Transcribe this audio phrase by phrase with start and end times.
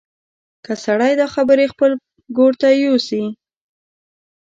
[0.65, 1.91] که سړی دا خبرې خپل
[2.37, 3.23] ګور ته یوسي.